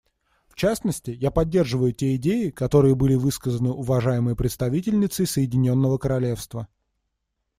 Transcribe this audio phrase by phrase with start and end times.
[0.47, 6.67] В частности, я поддерживаю те идеи, которые были высказаны уважаемой представительницей Соединенного Королевства.